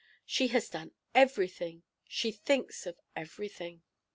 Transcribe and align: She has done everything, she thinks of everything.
She 0.25 0.47
has 0.47 0.67
done 0.67 0.93
everything, 1.13 1.83
she 2.07 2.31
thinks 2.31 2.87
of 2.87 2.99
everything. 3.15 3.83